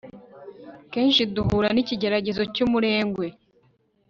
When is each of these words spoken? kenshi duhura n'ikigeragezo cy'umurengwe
kenshi 0.91 1.21
duhura 1.35 1.69
n'ikigeragezo 1.73 2.41
cy'umurengwe 2.53 3.25